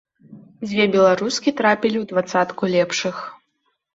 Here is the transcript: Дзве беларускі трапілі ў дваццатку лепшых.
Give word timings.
Дзве 0.69 0.85
беларускі 0.95 1.53
трапілі 1.59 1.97
ў 2.01 2.05
дваццатку 2.13 2.63
лепшых. 2.77 3.15